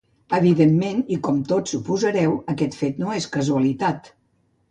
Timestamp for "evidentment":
0.35-1.03